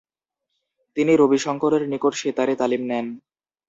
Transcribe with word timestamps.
তিনি 0.97 1.11
রবিশংকরের 1.15 1.83
নিকট 1.91 2.13
সেতারে 2.21 2.53
তালিম 2.61 2.81
নেন। 2.87 3.05